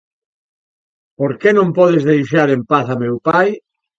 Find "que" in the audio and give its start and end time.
1.41-1.49